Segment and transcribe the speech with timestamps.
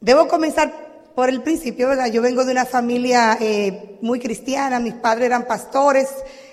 [0.00, 2.06] Debo comenzar por el principio, ¿verdad?
[2.12, 6.08] Yo vengo de una familia eh, muy cristiana, mis padres eran pastores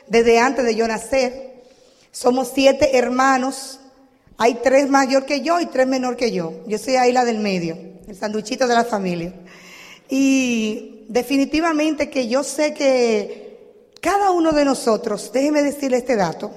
[0.08, 1.64] desde antes de yo nacer.
[2.11, 3.82] Somos siete hermanos,
[4.37, 6.64] hay tres mayor que yo y tres menor que yo.
[6.66, 9.34] Yo soy ahí la del medio, el sanduchito de la familia.
[10.10, 16.52] Y definitivamente que yo sé que cada uno de nosotros, déjeme decirle este dato,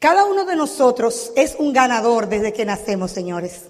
[0.00, 3.66] cada uno de nosotros es un ganador desde que nacemos, señores.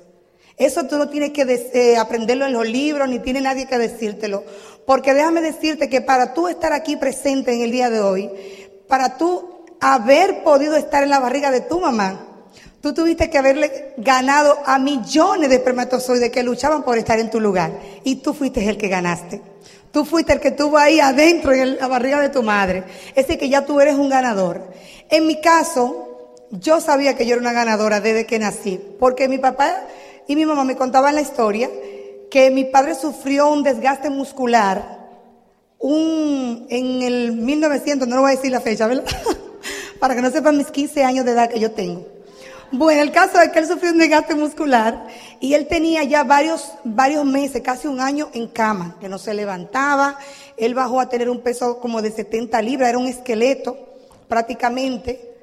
[0.61, 1.43] Eso tú no tienes que
[1.73, 4.45] eh, aprenderlo en los libros, ni tiene nadie que decírtelo.
[4.85, 8.31] Porque déjame decirte que para tú estar aquí presente en el día de hoy,
[8.87, 12.45] para tú haber podido estar en la barriga de tu mamá,
[12.83, 17.41] tú tuviste que haberle ganado a millones de espermatozoides que luchaban por estar en tu
[17.41, 17.73] lugar.
[18.05, 19.41] Y tú fuiste el que ganaste.
[19.93, 22.85] Tú fuiste el que estuvo ahí adentro en la barriga de tu madre.
[23.15, 24.71] Es decir, que ya tú eres un ganador.
[25.09, 28.79] En mi caso, yo sabía que yo era una ganadora desde que nací.
[28.99, 29.87] Porque mi papá
[30.31, 31.69] y mi mamá me contaban la historia
[32.31, 35.09] que mi padre sufrió un desgaste muscular
[35.81, 39.05] un, en el 1900, no lo voy a decir la fecha, ¿verdad?
[39.99, 42.07] Para que no sepan mis 15 años de edad que yo tengo.
[42.71, 45.09] Bueno, el caso es que él sufrió un desgaste muscular
[45.41, 49.35] y él tenía ya varios, varios meses, casi un año en cama, que no se
[49.35, 50.17] levantaba.
[50.57, 53.77] Él bajó a tener un peso como de 70 libras, era un esqueleto
[54.29, 55.35] prácticamente,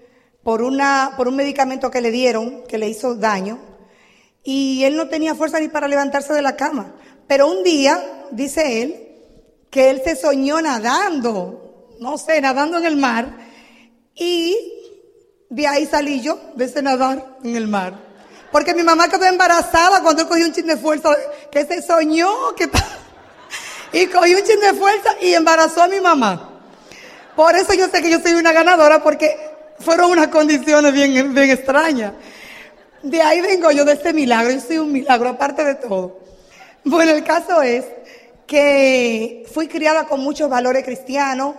[0.44, 3.76] por, una, por un medicamento que le dieron que le hizo daño.
[4.50, 6.96] Y él no tenía fuerza ni para levantarse de la cama.
[7.28, 8.96] Pero un día, dice él,
[9.70, 13.28] que él se soñó nadando, no sé, nadando en el mar.
[14.16, 14.56] Y
[15.50, 18.00] de ahí salí yo, de ese nadar en el mar.
[18.50, 21.10] Porque mi mamá quedó embarazada cuando él cogió un chin de fuerza,
[21.52, 22.70] que se soñó, que
[23.92, 26.62] y cogió un chin de fuerza y embarazó a mi mamá.
[27.36, 29.36] Por eso yo sé que yo soy una ganadora, porque
[29.82, 32.14] fueron unas condiciones bien, bien extrañas.
[33.10, 36.20] De ahí vengo yo de este milagro, yo soy un milagro, aparte de todo.
[36.84, 37.86] Bueno, el caso es
[38.46, 41.56] que fui criada con muchos valores cristianos.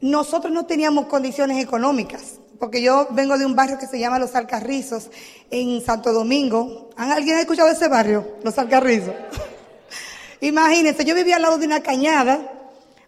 [0.00, 4.34] Nosotros no teníamos condiciones económicas porque yo vengo de un barrio que se llama Los
[4.34, 5.10] Alcarrizos,
[5.50, 6.90] en Santo Domingo.
[6.96, 8.36] ¿Alguien ha escuchado ese barrio?
[8.42, 9.14] Los Alcarrizos.
[10.42, 12.40] Imagínense, yo vivía al lado de una cañada,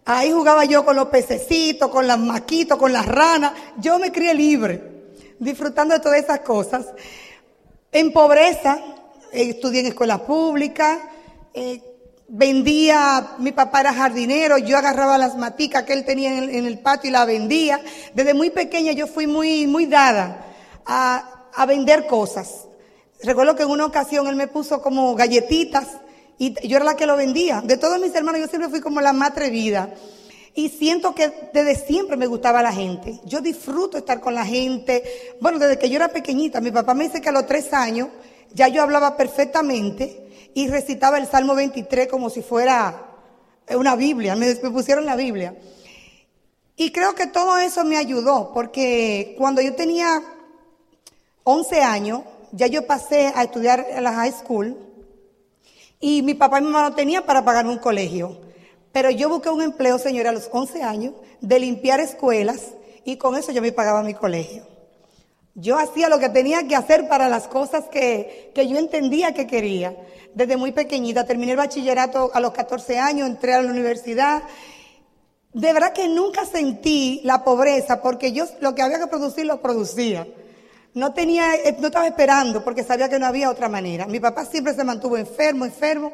[0.04, 3.52] ahí jugaba yo con los pececitos, con las maquitos, con las ranas.
[3.76, 4.82] Yo me crié libre,
[5.38, 6.86] disfrutando de todas esas cosas.
[7.94, 8.80] En pobreza,
[9.32, 11.10] eh, estudié en escuela pública,
[11.52, 11.82] eh,
[12.26, 17.10] vendía, mi papá era jardinero, yo agarraba las maticas que él tenía en el, patio
[17.10, 17.82] y la vendía.
[18.14, 20.46] Desde muy pequeña yo fui muy, muy dada
[20.86, 22.66] a, a, vender cosas.
[23.22, 25.86] Recuerdo que en una ocasión él me puso como galletitas
[26.38, 27.60] y yo era la que lo vendía.
[27.60, 29.90] De todos mis hermanos yo siempre fui como la más atrevida.
[30.54, 33.20] Y siento que desde siempre me gustaba la gente.
[33.24, 35.02] Yo disfruto estar con la gente.
[35.40, 38.08] Bueno, desde que yo era pequeñita, mi papá me dice que a los tres años
[38.52, 43.12] ya yo hablaba perfectamente y recitaba el Salmo 23 como si fuera
[43.70, 45.54] una Biblia, me, pusieron la Biblia.
[46.76, 50.22] Y creo que todo eso me ayudó, porque cuando yo tenía
[51.44, 54.76] 11 años, ya yo pasé a estudiar en la high school
[56.00, 58.36] y mi papá y mi mamá no tenían para pagarme un colegio.
[58.92, 63.36] Pero yo busqué un empleo, señora, a los 11 años, de limpiar escuelas y con
[63.36, 64.66] eso yo me pagaba mi colegio.
[65.54, 69.46] Yo hacía lo que tenía que hacer para las cosas que, que yo entendía que
[69.46, 69.94] quería
[70.34, 71.26] desde muy pequeñita.
[71.26, 74.42] Terminé el bachillerato a los 14 años, entré a la universidad.
[75.52, 79.60] De verdad que nunca sentí la pobreza porque yo lo que había que producir lo
[79.60, 80.26] producía.
[80.94, 84.06] No tenía, eh, no estaba esperando porque sabía que no había otra manera.
[84.06, 86.12] Mi papá siempre se mantuvo enfermo, enfermo.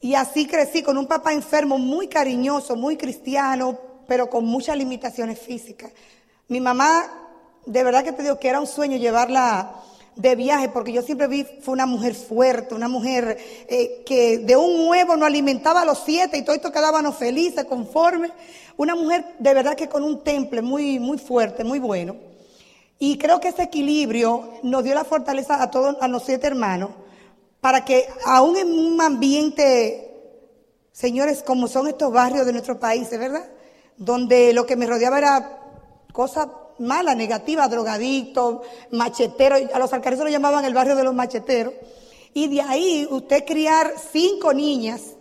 [0.00, 5.38] Y así crecí con un papá enfermo muy cariñoso, muy cristiano, pero con muchas limitaciones
[5.38, 5.90] físicas.
[6.48, 7.04] Mi mamá,
[7.64, 9.82] de verdad que te digo que era un sueño llevarla
[10.16, 13.36] de viaje, porque yo siempre vi, fue una mujer fuerte, una mujer
[13.68, 17.64] eh, que de un huevo no alimentaba a los siete y todo esto quedábamos felices,
[17.64, 18.32] conformes.
[18.78, 22.16] Una mujer de verdad que con un temple muy, muy fuerte, muy bueno.
[22.98, 26.90] Y creo que ese equilibrio nos dio la fortaleza a todos, a los siete hermanos,
[27.66, 30.08] para que aún en un ambiente,
[30.92, 33.44] señores, como son estos barrios de nuestro país, ¿verdad?
[33.96, 35.62] Donde lo que me rodeaba era
[36.12, 36.46] cosas
[36.78, 41.74] mala, negativa, drogadicto, machetero, a los alcarizos lo llamaban el barrio de los macheteros.
[42.34, 45.16] Y de ahí usted criar cinco niñas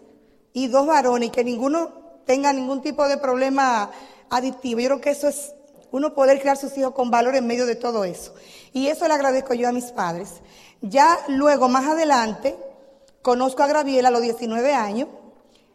[0.53, 3.89] y dos varones que ninguno tenga ningún tipo de problema
[4.29, 4.81] adictivo.
[4.81, 5.54] Yo creo que eso es
[5.91, 8.33] uno poder criar sus hijos con valor en medio de todo eso.
[8.73, 10.41] Y eso le agradezco yo a mis padres.
[10.81, 12.55] Ya luego, más adelante,
[13.21, 15.09] conozco a Graviela a los 19 años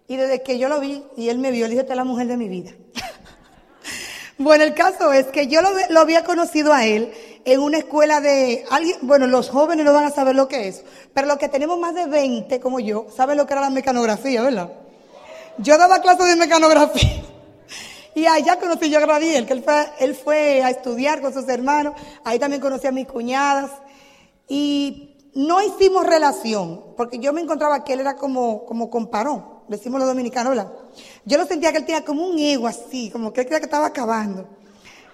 [0.06, 2.04] y desde que yo lo vi y él me vio, le dije, esta es la
[2.04, 2.72] mujer de mi vida.
[4.38, 7.12] Bueno, el caso es que yo lo, había conocido a él
[7.44, 10.82] en una escuela de alguien, bueno, los jóvenes no van a saber lo que es,
[11.12, 14.40] pero los que tenemos más de 20 como yo, saben lo que era la mecanografía,
[14.40, 14.72] ¿verdad?
[15.58, 17.19] Yo daba clases de mecanografía.
[18.14, 21.48] Y allá conocí yo a Gradiel, que él fue, él fue a estudiar con sus
[21.48, 21.94] hermanos.
[22.24, 23.70] Ahí también conocí a mis cuñadas.
[24.48, 30.00] Y no hicimos relación, porque yo me encontraba que él era como, como comparón, decimos
[30.00, 30.72] los dominicanos, ¿verdad?
[31.24, 33.66] Yo lo sentía que él tenía como un ego así, como que él creía que
[33.66, 34.48] estaba acabando.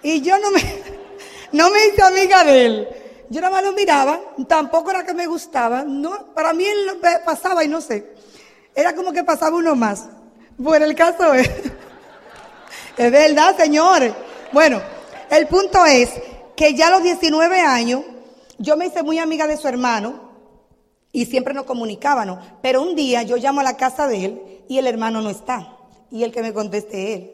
[0.01, 0.61] Y yo no me,
[1.51, 2.87] no me hice amiga de él.
[3.29, 7.63] Yo nada más lo miraba, tampoco era que me gustaba, no, para mí él pasaba
[7.63, 8.13] y no sé.
[8.73, 10.05] Era como que pasaba uno más.
[10.57, 11.49] Bueno, el caso es,
[12.97, 14.13] es verdad, señores.
[14.51, 14.81] Bueno,
[15.29, 16.09] el punto es
[16.55, 18.03] que ya a los 19 años
[18.57, 20.31] yo me hice muy amiga de su hermano
[21.11, 22.39] y siempre nos comunicábamos.
[22.61, 25.77] Pero un día yo llamo a la casa de él y el hermano no está.
[26.09, 27.31] Y el que me conteste él.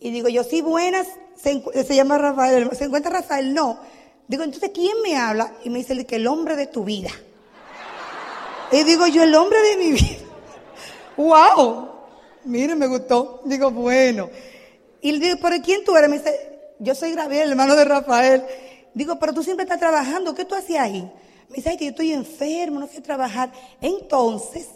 [0.00, 1.06] Y digo yo, sí, buenas,
[1.36, 2.68] se, llama Rafael.
[2.76, 3.54] ¿Se encuentra Rafael?
[3.54, 3.78] No.
[4.28, 5.54] Digo, entonces, ¿quién me habla?
[5.64, 7.10] Y me dice que el hombre de tu vida.
[8.70, 10.24] Y digo yo, el hombre de mi vida.
[11.16, 11.88] ¡Wow!
[12.44, 13.40] Mire, me gustó.
[13.44, 14.28] Digo, bueno.
[15.04, 16.08] Y le digo, ¿pero quién tú eres?
[16.08, 18.42] Me dice, yo soy Gabriel, el hermano de Rafael.
[18.94, 21.02] Digo, pero tú siempre estás trabajando, ¿qué tú hacías ahí?
[21.50, 23.52] Me dice, ay, que yo estoy enfermo, no fui a trabajar.
[23.82, 24.66] Entonces,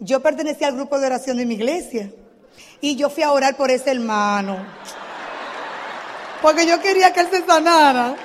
[0.00, 2.10] yo pertenecía al grupo de oración de mi iglesia.
[2.80, 4.56] Y yo fui a orar por ese hermano.
[6.42, 8.16] Porque yo quería que él se sanara.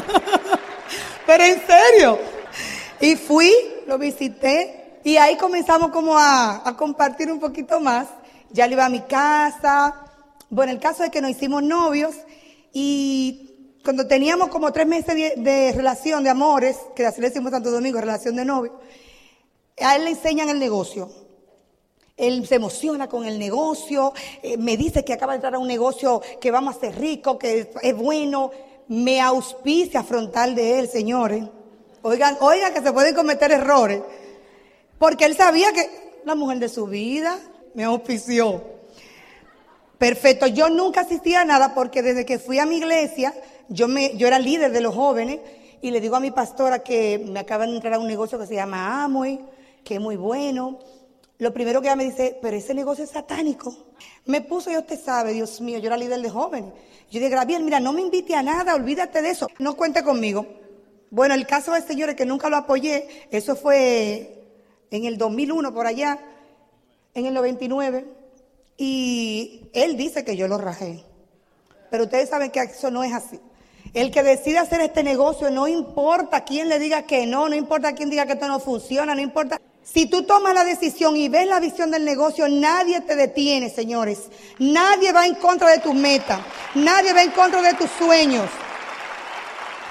[1.26, 2.18] pero en serio.
[3.00, 3.54] Y fui,
[3.86, 4.98] lo visité.
[5.04, 8.08] Y ahí comenzamos como a compartir un poquito más.
[8.50, 10.08] Ya le iba a mi casa.
[10.50, 12.12] Bueno, el caso es que nos hicimos novios.
[12.72, 17.70] Y cuando teníamos como tres meses de, relación, de amores, que así le decimos Santo
[17.70, 18.80] Domingo, relación de novio,
[19.78, 21.08] a él le enseñan el negocio.
[22.16, 24.12] Él se emociona con el negocio,
[24.42, 27.38] eh, me dice que acaba de entrar a un negocio que vamos a ser ricos,
[27.38, 28.50] que es bueno.
[28.88, 31.44] Me auspicia frontal de él, señores.
[32.02, 34.02] Oigan, oigan que se pueden cometer errores.
[34.98, 35.88] Porque él sabía que
[36.24, 37.38] la mujer de su vida
[37.74, 38.79] me auspició.
[40.00, 43.34] Perfecto, yo nunca asistía a nada porque desde que fui a mi iglesia,
[43.68, 45.40] yo, me, yo era líder de los jóvenes
[45.82, 48.46] y le digo a mi pastora que me acaban de entrar a un negocio que
[48.46, 49.38] se llama Amway,
[49.84, 50.78] que es muy bueno.
[51.36, 53.76] Lo primero que ella me dice, pero ese negocio es satánico.
[54.24, 56.72] Me puso, y usted sabe, Dios mío, yo era líder de jóvenes.
[57.10, 60.46] Yo dije, Gabriel, mira, no me invite a nada, olvídate de eso, no cuente conmigo.
[61.10, 64.46] Bueno, el caso de señores que nunca lo apoyé, eso fue
[64.90, 66.18] en el 2001 por allá,
[67.12, 68.19] en el 99,
[68.82, 71.04] y él dice que yo lo rajé.
[71.90, 73.38] Pero ustedes saben que eso no es así.
[73.92, 77.92] El que decide hacer este negocio, no importa quién le diga que no, no importa
[77.92, 79.60] quién diga que esto no funciona, no importa.
[79.82, 84.30] Si tú tomas la decisión y ves la visión del negocio, nadie te detiene, señores.
[84.58, 86.40] Nadie va en contra de tus metas.
[86.74, 88.48] Nadie va en contra de tus sueños.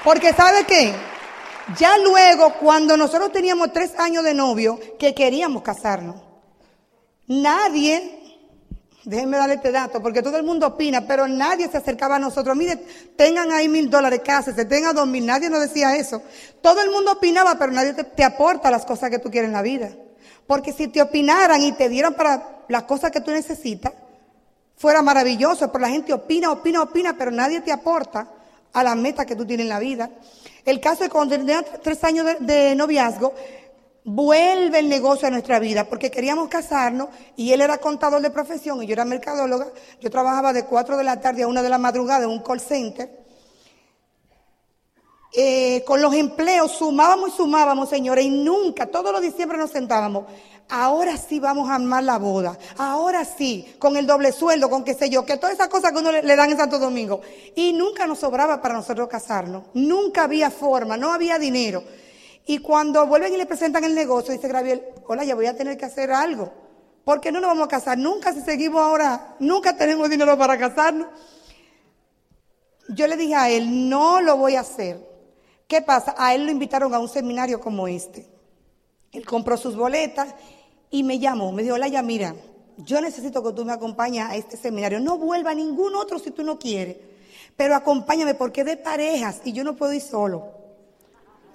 [0.03, 0.95] Porque ¿sabe qué?
[1.77, 6.15] Ya luego, cuando nosotros teníamos tres años de novio, que queríamos casarnos,
[7.27, 8.18] nadie
[9.05, 12.55] Déjenme darle este dato, porque todo el mundo opina, pero nadie se acercaba a nosotros.
[12.55, 12.75] Mire,
[13.15, 16.21] tengan ahí mil dólares, se tengan dos mil, nadie nos decía eso.
[16.61, 19.61] Todo el mundo opinaba, pero nadie te, aporta las cosas que tú quieres en la
[19.61, 19.89] vida.
[20.45, 23.93] Porque si te opinaran y te dieran para las cosas que tú necesitas,
[24.75, 28.29] fuera maravilloso, pero la gente opina, opina, opina, pero nadie te aporta
[28.73, 30.09] a la meta que tú tienes en la vida.
[30.65, 33.33] El caso es cuando tenía tres años de noviazgo,
[34.11, 38.81] vuelve el negocio a nuestra vida, porque queríamos casarnos y él era contador de profesión
[38.81, 39.67] y yo era mercadóloga.
[40.01, 42.59] Yo trabajaba de 4 de la tarde a 1 de la madrugada en un call
[42.59, 43.19] center.
[45.31, 50.25] Eh, con los empleos sumábamos y sumábamos, señores, y nunca, todos los diciembre nos sentábamos.
[50.69, 52.57] Ahora sí vamos a armar la boda.
[52.77, 55.99] Ahora sí, con el doble sueldo, con qué sé yo, que todas esas cosas que
[55.99, 57.21] uno le, le dan en Santo Domingo.
[57.55, 59.65] Y nunca nos sobraba para nosotros casarnos.
[59.75, 61.83] Nunca había forma, no había dinero.
[62.45, 65.77] Y cuando vuelven y le presentan el negocio, dice Gabriel, hola, ya voy a tener
[65.77, 66.51] que hacer algo.
[67.03, 67.97] ¿Por qué no nos vamos a casar?
[67.97, 71.07] Nunca si seguimos ahora, nunca tenemos dinero para casarnos.
[72.89, 75.07] Yo le dije a él, no lo voy a hacer.
[75.67, 76.15] ¿Qué pasa?
[76.17, 78.27] A él lo invitaron a un seminario como este.
[79.11, 80.33] Él compró sus boletas
[80.89, 81.51] y me llamó.
[81.51, 82.35] Me dijo, hola, ya mira,
[82.77, 84.99] yo necesito que tú me acompañes a este seminario.
[84.99, 86.97] No vuelva a ningún otro si tú no quieres.
[87.55, 90.58] Pero acompáñame porque de parejas y yo no puedo ir solo.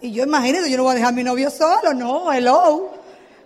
[0.05, 2.91] Y yo imagínate, yo no voy a dejar a mi novio solo, no, hello.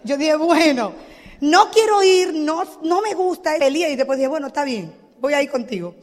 [0.02, 0.92] Yo dije, bueno,
[1.40, 3.54] no quiero ir, no, no me gusta.
[3.54, 5.94] Elías, y después dije, bueno, está bien, voy a ir contigo.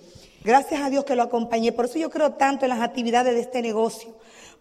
[0.45, 1.74] Gracias a Dios que lo acompañé.
[1.74, 4.15] Por eso yo creo tanto en las actividades de este negocio.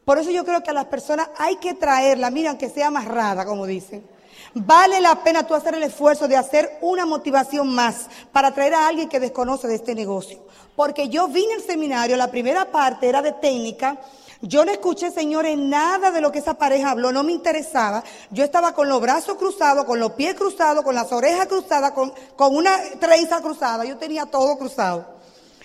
[0.05, 3.47] Por eso yo creo que a las personas hay que traerla, mira, aunque sea amarrada,
[3.47, 4.05] como dicen.
[4.53, 8.89] Vale la pena tú hacer el esfuerzo de hacer una motivación más para traer a
[8.89, 10.41] alguien que desconoce de este negocio.
[10.75, 14.01] Porque yo vine al seminario, la primera parte era de técnica,
[14.41, 18.03] Yo no escuché, señores, nada de lo que esa pareja habló, no me interesaba.
[18.31, 22.13] Yo estaba con los brazos cruzados, con los pies cruzados, con las orejas cruzadas, con,
[22.55, 23.85] una trenza cruzada.
[23.85, 25.15] Yo tenía todo cruzado.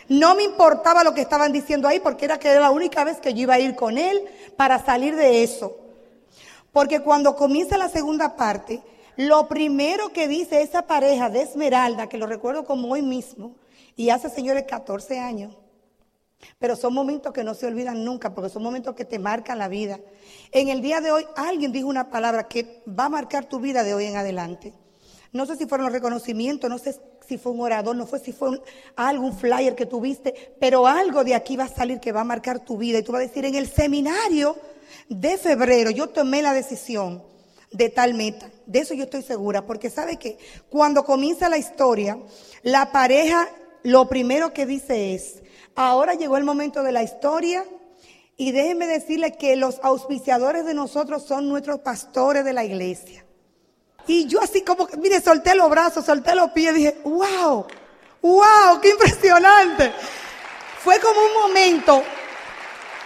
[0.07, 3.19] No me importaba lo que estaban diciendo ahí porque era que era la única vez
[3.19, 4.23] que yo iba a ir con él
[4.55, 5.75] para salir de eso.
[6.71, 8.81] Porque cuando comienza la segunda parte,
[9.17, 13.55] lo primero que dice esa pareja de Esmeralda, que lo recuerdo como hoy mismo,
[13.95, 15.57] y hace señores 14 años,
[16.58, 19.67] pero son momentos que no se olvidan nunca, porque son momentos que te marcan la
[19.67, 20.00] vida.
[20.51, 23.84] En el día de hoy alguien dijo una palabra que va a marcar tu vida
[23.84, 24.74] de hoy en adelante.
[25.31, 28.31] No sé si fueron los reconocimientos, no sé si fue un orador, no fue si
[28.31, 28.60] fue
[28.96, 32.65] algún flyer que tuviste, pero algo de aquí va a salir que va a marcar
[32.65, 32.98] tu vida.
[32.98, 34.55] Y tú vas a decir, en el seminario
[35.08, 37.24] de febrero yo tomé la decisión
[37.72, 38.50] de tal meta.
[38.65, 42.17] De eso yo estoy segura, porque sabe que cuando comienza la historia,
[42.63, 43.48] la pareja
[43.84, 45.41] lo primero que dice es,
[45.79, 47.63] ahora llegó el momento de la historia
[48.36, 53.25] y déjenme decirle que los auspiciadores de nosotros son nuestros pastores de la iglesia.
[54.05, 57.65] Y yo así como, mire, solté los brazos, solté los pies, dije, wow,
[58.21, 59.93] wow, qué impresionante.
[60.83, 62.03] Fue como un momento,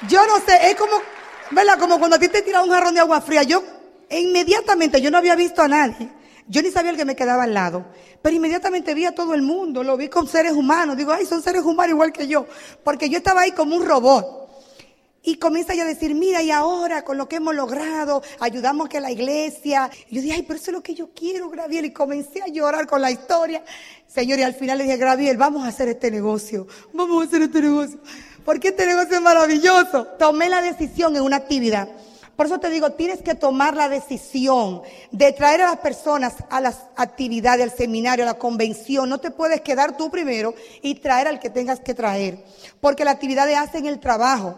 [0.07, 0.95] yo no sé, es como,
[1.51, 1.77] ¿verdad?
[1.77, 3.43] Como cuando a ti te tiran un jarrón de agua fría.
[3.43, 3.63] Yo,
[4.09, 6.09] inmediatamente, yo no había visto a nadie.
[6.47, 7.85] Yo ni sabía el que me quedaba al lado.
[8.21, 10.97] Pero inmediatamente vi a todo el mundo, lo vi con seres humanos.
[10.97, 12.45] Digo, ay, son seres humanos igual que yo.
[12.83, 14.43] Porque yo estaba ahí como un robot.
[15.25, 18.99] Y comienza ya a decir, mira, y ahora con lo que hemos logrado, ayudamos que
[18.99, 19.89] la iglesia.
[20.09, 21.85] Y yo dije, ay, pero eso es lo que yo quiero, Graviel.
[21.85, 23.63] Y comencé a llorar con la historia.
[24.05, 26.67] Señor, y al final le dije, Graviel, vamos a hacer este negocio.
[26.91, 27.99] Vamos a hacer este negocio.
[28.43, 30.07] Porque este negocio es maravilloso.
[30.19, 31.87] Tomé la decisión en una actividad.
[32.35, 36.61] Por eso te digo, tienes que tomar la decisión de traer a las personas a
[36.61, 39.07] las actividades, al seminario, a la convención.
[39.07, 42.43] No te puedes quedar tú primero y traer al que tengas que traer.
[42.81, 44.57] Porque las actividades hacen el trabajo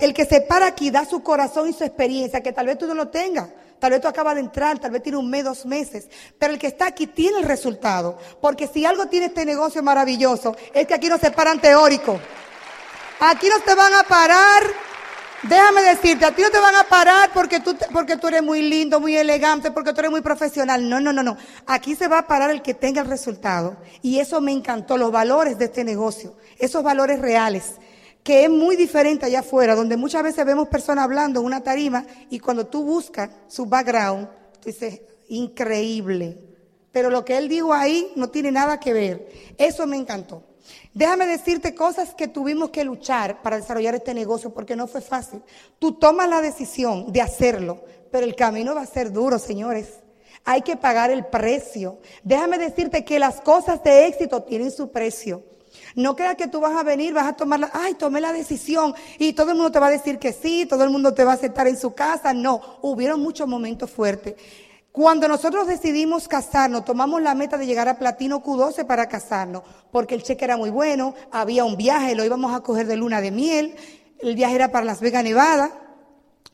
[0.00, 2.86] el que se para aquí da su corazón y su experiencia, que tal vez tú
[2.86, 3.48] no lo tengas.
[3.78, 6.08] Tal vez tú acabas de entrar, tal vez tiene un mes, dos meses.
[6.38, 8.18] Pero el que está aquí tiene el resultado.
[8.40, 12.20] Porque si algo tiene este negocio maravilloso, es que aquí no se paran teóricos.
[13.20, 14.62] Aquí no te van a parar.
[15.42, 18.60] Déjame decirte, a ti no te van a parar porque tú, porque tú eres muy
[18.60, 20.86] lindo, muy elegante, porque tú eres muy profesional.
[20.86, 21.36] No, no, no, no.
[21.66, 23.78] Aquí se va a parar el que tenga el resultado.
[24.02, 26.36] Y eso me encantó, los valores de este negocio.
[26.58, 27.74] Esos valores reales
[28.22, 32.04] que es muy diferente allá afuera, donde muchas veces vemos personas hablando en una tarima
[32.28, 34.28] y cuando tú buscas su background,
[34.60, 36.38] tú dices, increíble.
[36.92, 39.54] Pero lo que él dijo ahí no tiene nada que ver.
[39.56, 40.44] Eso me encantó.
[40.94, 45.42] Déjame decirte cosas que tuvimos que luchar para desarrollar este negocio porque no fue fácil.
[45.78, 50.00] Tú tomas la decisión de hacerlo, pero el camino va a ser duro, señores.
[50.44, 51.98] Hay que pagar el precio.
[52.24, 55.44] Déjame decirte que las cosas de éxito tienen su precio.
[55.94, 58.94] No creas que tú vas a venir, vas a tomar la, ay, tomé la decisión
[59.18, 61.32] y todo el mundo te va a decir que sí, todo el mundo te va
[61.32, 62.32] a aceptar en su casa.
[62.32, 64.34] No, hubieron muchos momentos fuertes.
[64.92, 70.16] Cuando nosotros decidimos casarnos, tomamos la meta de llegar a Platino Q12 para casarnos, porque
[70.16, 73.30] el cheque era muy bueno, había un viaje, lo íbamos a coger de luna de
[73.30, 73.76] miel,
[74.18, 75.70] el viaje era para Las Vegas, Nevada,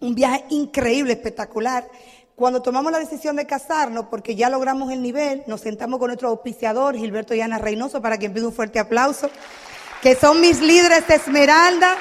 [0.00, 1.88] un viaje increíble, espectacular.
[2.34, 6.28] Cuando tomamos la decisión de casarnos, porque ya logramos el nivel, nos sentamos con nuestro
[6.28, 9.30] auspiciador, Gilberto y Ana Reynoso, para que pida un fuerte aplauso,
[10.02, 11.96] que son mis líderes de Esmeralda,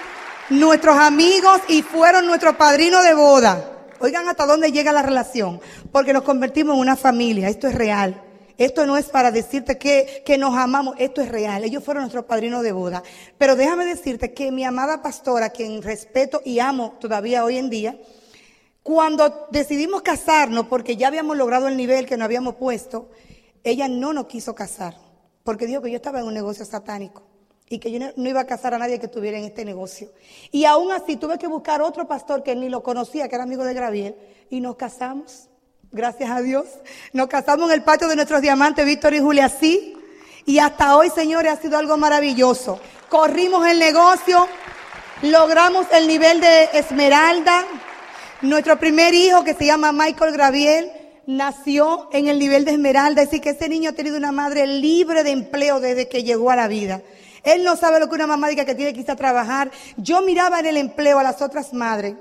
[0.49, 3.74] nuestros amigos y fueron nuestro padrino de boda.
[3.99, 5.61] Oigan hasta dónde llega la relación,
[5.91, 8.21] porque nos convertimos en una familia, esto es real.
[8.57, 11.65] Esto no es para decirte que, que, nos amamos, esto es real.
[11.65, 13.03] Ellos fueron nuestros padrinos de boda.
[13.37, 17.97] Pero déjame decirte que mi amada pastora, quien respeto y amo todavía hoy en día,
[18.81, 23.09] cuando decidimos casarnos, porque ya habíamos logrado el nivel que nos habíamos puesto,
[23.63, 24.95] ella no nos quiso casar,
[25.43, 27.34] porque dijo que yo estaba en un negocio satánico
[27.69, 30.09] y que yo no, iba a casar a nadie que estuviera en este negocio.
[30.51, 33.63] Y aún así tuve que buscar otro pastor que ni lo conocía, que era amigo
[33.63, 34.15] de Graviel,
[34.49, 35.49] y nos casamos.
[35.91, 36.65] Gracias a Dios.
[37.13, 39.95] Nos casamos en el patio de nuestros diamantes, Víctor y Julia, sí.
[40.45, 42.79] Y hasta hoy, señores, ha sido algo maravilloso.
[43.09, 44.47] Corrimos el negocio,
[45.23, 47.65] logramos el nivel de Esmeralda,
[48.41, 50.91] nuestro primer hijo, que se llama Michael Graviel,
[51.25, 54.67] nació en el nivel de Esmeralda, es decir, que ese niño ha tenido una madre
[54.67, 57.01] libre de empleo desde que llegó a la vida.
[57.45, 59.71] Él no sabe lo que una mamá diga que tiene que irse a trabajar.
[59.97, 62.15] Yo miraba en el empleo a las otras madres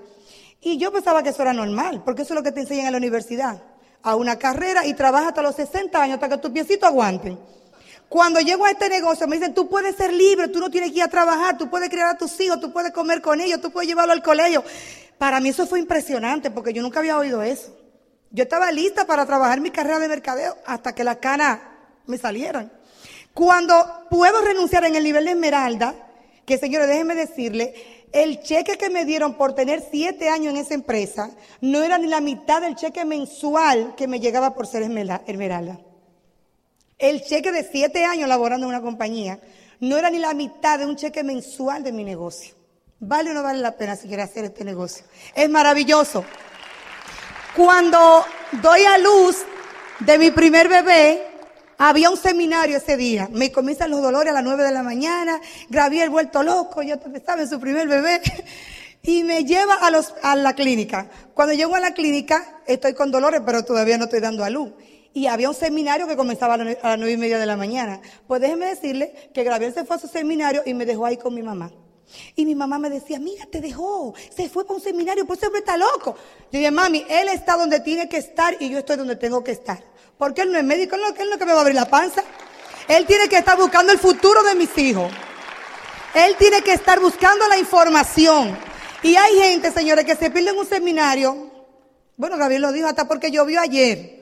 [0.61, 2.93] y yo pensaba que eso era normal, porque eso es lo que te enseñan en
[2.93, 3.63] la universidad.
[4.03, 7.39] A una carrera y trabaja hasta los 60 años, hasta que tus piecitos aguanten.
[8.09, 10.99] Cuando llego a este negocio me dicen, tú puedes ser libre, tú no tienes que
[10.99, 13.71] ir a trabajar, tú puedes criar a tus hijos, tú puedes comer con ellos, tú
[13.71, 14.63] puedes llevarlo al colegio.
[15.17, 17.75] Para mí eso fue impresionante porque yo nunca había oído eso.
[18.31, 21.61] Yo estaba lista para trabajar mi carrera de mercadeo hasta que las canas
[22.07, 22.71] me salieran.
[23.35, 25.95] Cuando puedo renunciar en el nivel de esmeralda,
[26.47, 27.75] que señores, déjenme decirle,
[28.13, 32.07] El cheque que me dieron por tener siete años en esa empresa no era ni
[32.07, 35.81] la mitad del cheque mensual que me llegaba por ser Esmeralda.
[36.97, 39.41] El cheque de siete años laborando en una compañía
[39.81, 42.55] no era ni la mitad de un cheque mensual de mi negocio.
[43.01, 45.05] ¿Vale o no vale la pena si quiere hacer este negocio?
[45.35, 46.25] Es maravilloso.
[47.57, 48.25] Cuando
[48.63, 49.45] doy a luz
[49.99, 51.34] de mi primer bebé,
[51.79, 53.29] había un seminario ese día.
[53.33, 55.41] Me comienzan los dolores a las nueve de la mañana.
[55.71, 58.21] el vuelto loco, yo estaba en su primer bebé.
[59.07, 61.11] Y me lleva a, los, a la clínica.
[61.35, 64.73] Cuando llego a la clínica, estoy con dolores, pero todavía no estoy dando a luz.
[65.13, 68.01] Y había un seminario que comenzaba a las nueve y media de la mañana.
[68.27, 71.35] Pues déjeme decirle que Gabriel se fue a su seminario y me dejó ahí con
[71.35, 71.71] mi mamá.
[72.35, 75.61] Y mi mamá me decía, mira, te dejó, se fue para un seminario, pues siempre
[75.61, 76.17] está loco.
[76.51, 79.53] Yo dije, mami, él está donde tiene que estar y yo estoy donde tengo que
[79.53, 79.83] estar.
[80.19, 81.75] Porque él no es médico, él no, él no es que me va a abrir
[81.75, 82.23] la panza.
[82.89, 85.11] Él tiene que estar buscando el futuro de mis hijos.
[86.15, 88.57] Él tiene que estar buscando la información.
[89.03, 91.51] Y hay gente, señores, que se pierde en un seminario.
[92.17, 94.15] Bueno, Gabriel lo dijo hasta porque llovió ayer.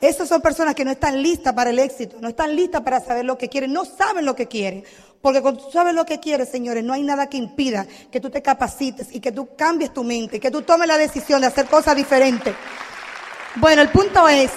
[0.00, 3.24] Esas son personas que no están listas para el éxito, no están listas para saber
[3.24, 4.84] lo que quieren, no saben lo que quieren.
[5.22, 8.28] Porque cuando tú sabes lo que quieres, señores, no hay nada que impida que tú
[8.28, 11.66] te capacites y que tú cambies tu mente, que tú tomes la decisión de hacer
[11.66, 12.54] cosas diferentes.
[13.56, 14.50] Bueno, el punto es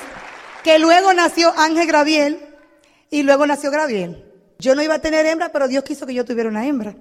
[0.63, 2.39] que luego nació Ángel Graviel
[3.09, 4.23] y luego nació Graviel.
[4.59, 6.95] Yo no iba a tener hembra, pero Dios quiso que yo tuviera una hembra.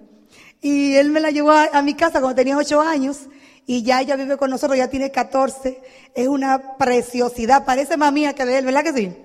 [0.60, 3.18] Y él me la llevó a, mi casa cuando tenía ocho años
[3.66, 5.82] y ya ella vive con nosotros, ya tiene 14.
[6.14, 9.16] Es una preciosidad, parece más que de él, ¿verdad que sí?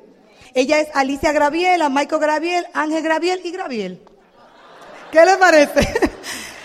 [0.53, 4.01] Ella es Alicia Graviel, Michael Graviel, Ángel Graviel y Graviel.
[5.11, 5.79] ¿Qué le parece?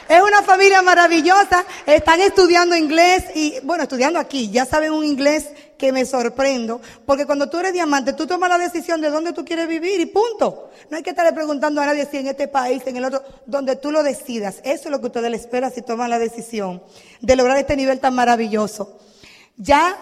[0.08, 5.50] Es una familia maravillosa, están estudiando inglés y, bueno, estudiando aquí, ya saben un inglés
[5.76, 9.44] que me sorprendo, porque cuando tú eres diamante, tú tomas la decisión de dónde tú
[9.44, 10.70] quieres vivir y punto.
[10.90, 13.76] No hay que estarle preguntando a nadie si en este país, en el otro, donde
[13.76, 14.60] tú lo decidas.
[14.64, 16.82] Eso es lo que ustedes le esperan si toman la decisión
[17.20, 18.98] de lograr este nivel tan maravilloso.
[19.56, 19.96] Ya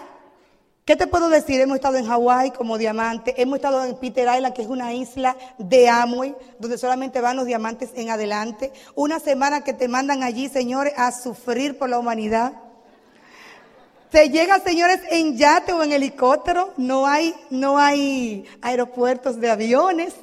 [0.85, 1.59] ¿Qué te puedo decir?
[1.59, 5.35] Hemos estado en Hawái como diamante, hemos estado en Peter Island, que es una isla
[5.57, 8.71] de Amway, donde solamente van los diamantes en adelante.
[8.93, 12.53] Una semana que te mandan allí, señores, a sufrir por la humanidad.
[14.15, 20.13] Te llega, señores, en yate o en helicóptero, no hay, no hay aeropuertos de aviones.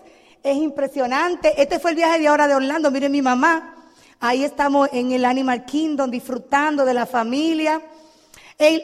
[0.43, 1.61] Es impresionante.
[1.61, 2.91] Este fue el viaje de ahora de Orlando.
[2.91, 3.93] Miren mi mamá.
[4.19, 7.83] Ahí estamos en el Animal Kingdom disfrutando de la familia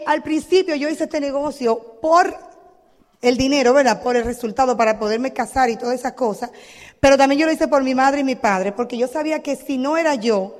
[0.06, 2.36] al principio yo hice este negocio por
[3.22, 4.02] el dinero, ¿verdad?
[4.02, 6.50] Por el resultado para poderme casar y todas esas cosas.
[7.00, 9.56] Pero también yo lo hice por mi madre y mi padre, porque yo sabía que
[9.56, 10.56] si no era yo,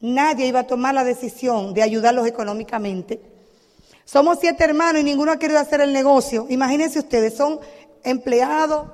[0.00, 3.29] nadie iba a tomar la decisión de ayudarlos económicamente.
[4.10, 6.46] Somos siete hermanos y ninguno ha querido hacer el negocio.
[6.48, 7.60] Imagínense ustedes, son
[8.02, 8.88] empleados.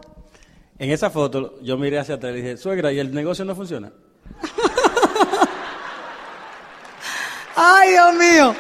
[0.79, 3.91] En esa foto yo miré hacia atrás y dije, suegra, ¿y el negocio no funciona?
[7.57, 8.55] Ay, Dios mío.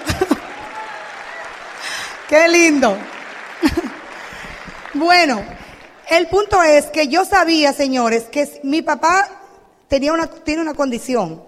[2.30, 2.96] Qué lindo.
[4.94, 5.44] bueno,
[6.08, 9.28] el punto es que yo sabía, señores, que mi papá
[9.88, 11.44] tenía una, tiene una condición.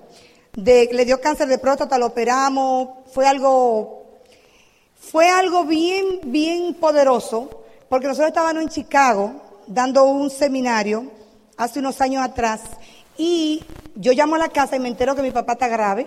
[0.52, 3.97] De, le dio cáncer de próstata, lo operamos, fue algo,
[5.10, 7.48] fue algo bien, bien poderoso,
[7.88, 9.32] porque nosotros estábamos en Chicago
[9.66, 11.10] dando un seminario
[11.56, 12.60] hace unos años atrás
[13.16, 16.06] y yo llamo a la casa y me entero que mi papá está grave.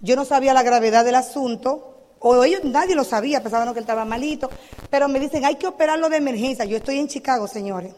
[0.00, 3.84] Yo no sabía la gravedad del asunto o ellos, nadie lo sabía, pensaban que él
[3.84, 4.48] estaba malito,
[4.90, 6.64] pero me dicen, hay que operarlo de emergencia.
[6.64, 7.94] Yo estoy en Chicago, señores,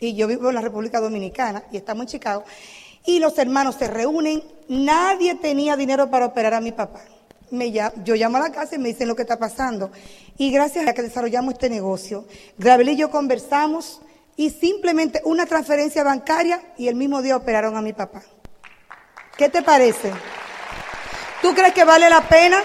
[0.00, 2.44] y yo vivo en la República Dominicana, y estamos en Chicago,
[3.04, 7.02] y los hermanos se reúnen, nadie tenía dinero para operar a mi papá.
[7.52, 9.92] Me, yo llamo a la casa y me dicen lo que está pasando.
[10.38, 14.00] Y gracias a que desarrollamos este negocio, Gravel y yo conversamos
[14.36, 18.22] y simplemente una transferencia bancaria y el mismo día operaron a mi papá.
[19.36, 20.10] ¿Qué te parece?
[21.42, 22.58] ¿Tú crees que vale la pena?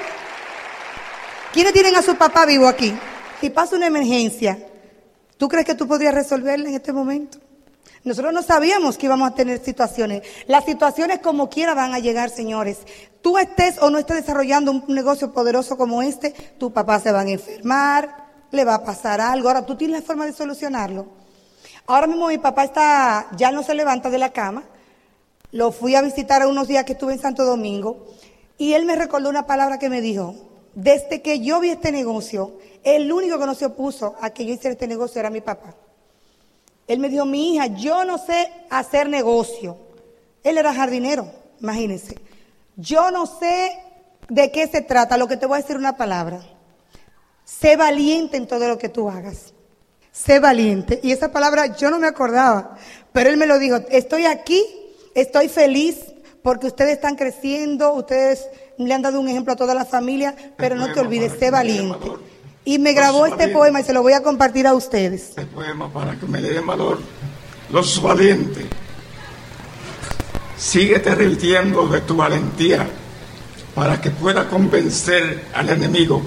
[1.52, 2.98] ¿Quiénes tienen a su papá vivo aquí?
[3.42, 4.58] Si pasa una emergencia,
[5.38, 7.40] ¿tú crees que tú podrías resolverla en este momento?
[8.08, 10.24] Nosotros no sabíamos que íbamos a tener situaciones.
[10.48, 12.80] Las situaciones como quiera van a llegar, señores.
[13.22, 17.22] Tú estés o no estés desarrollando un negocio poderoso como este, tu papá se va
[17.22, 19.50] a enfermar, le va a pasar algo.
[19.50, 21.08] Ahora, tú tienes la forma de solucionarlo.
[21.86, 24.64] Ahora mismo mi papá está, ya no se levanta de la cama.
[25.52, 28.08] Lo fui a visitar unos días que estuve en Santo Domingo
[28.58, 30.36] y él me recordó una palabra que me dijo,
[30.76, 34.54] desde que yo vi este negocio, el único que no se opuso a que yo
[34.54, 35.76] hiciera este negocio era mi papá.
[36.88, 39.78] Él me dijo, mi hija, yo no sé hacer negocio.
[40.44, 42.18] Él era jardinero, imagínense.
[42.78, 43.78] Yo no sé
[44.30, 46.42] de qué se trata, lo que te voy a decir una palabra.
[47.44, 49.54] Sé valiente en todo lo que tú hagas.
[50.12, 51.00] Sé valiente.
[51.04, 52.78] Y esa palabra yo no me acordaba,
[53.12, 54.64] pero él me lo dijo, estoy aquí,
[55.14, 58.48] estoy feliz porque ustedes están creciendo, ustedes
[58.78, 62.08] le han dado un ejemplo a toda la familia, pero no te olvides, sé valiente.
[62.68, 65.30] Y me grabó este poema y se lo voy a compartir a ustedes.
[65.30, 67.00] Este poema para que me le den valor
[67.70, 68.66] los valientes.
[70.58, 72.86] Síguete revirtiendo de tu valentía
[73.74, 76.22] para que pueda convencer al enemigo.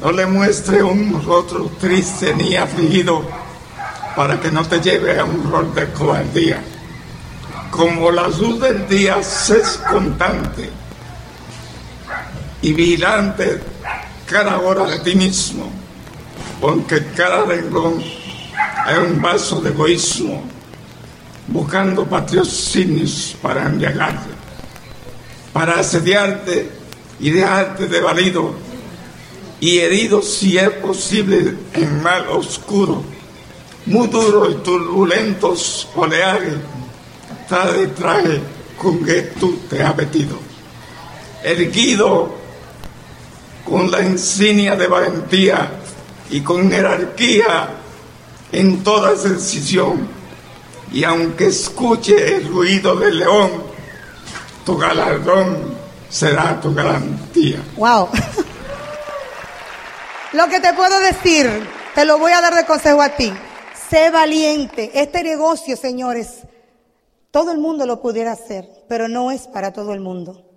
[0.00, 3.28] No le muestre un rostro triste ni afligido
[4.14, 6.62] para que no te lleve a un rol de cobardía.
[7.72, 10.70] Como la luz del día es constante
[12.62, 13.71] y vigilante
[14.26, 15.70] cada hora de ti mismo,
[16.60, 18.02] porque cada renglón
[18.84, 20.42] hay un vaso de egoísmo,
[21.48, 24.30] buscando patrocinios para embriagarte,
[25.52, 26.70] para asediarte
[27.20, 28.54] y dejarte de valido
[29.60, 33.02] y herido si es posible en mal oscuro,
[33.86, 36.54] muy duro y turbulentos oleajes,
[37.48, 38.40] trae traje
[38.76, 40.36] con que tú te has metido,
[41.44, 42.41] erguido
[43.64, 45.70] con la insignia de valentía
[46.30, 47.70] y con jerarquía
[48.50, 50.08] en toda decisión.
[50.92, 53.50] Y aunque escuche el ruido del león,
[54.64, 55.74] tu galardón
[56.08, 57.62] será tu garantía.
[57.76, 58.08] Wow.
[60.32, 61.48] lo que te puedo decir,
[61.94, 63.32] te lo voy a dar de consejo a ti.
[63.88, 64.90] Sé valiente.
[64.94, 66.40] Este negocio, señores,
[67.30, 70.51] todo el mundo lo pudiera hacer, pero no es para todo el mundo.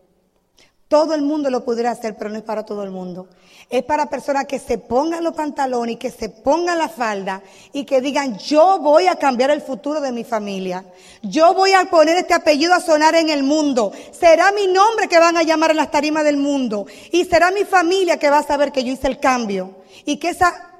[0.88, 3.28] Todo el mundo lo pudiera hacer, pero no es para todo el mundo.
[3.72, 7.42] Es para personas que se pongan los pantalones y que se pongan la falda
[7.74, 10.86] y que digan, yo voy a cambiar el futuro de mi familia.
[11.24, 13.92] Yo voy a poner este apellido a sonar en el mundo.
[14.12, 16.86] Será mi nombre que van a llamar en las tarimas del mundo.
[17.12, 19.72] Y será mi familia que va a saber que yo hice el cambio.
[20.06, 20.75] Y que esa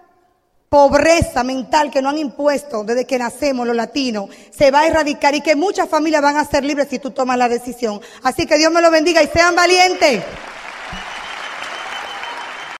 [0.70, 5.36] pobreza mental que nos han impuesto desde que nacemos los latinos se va a erradicar
[5.36, 8.02] y que muchas familias van a ser libres si tú tomas la decisión.
[8.24, 10.24] Así que Dios me lo bendiga y sean valientes.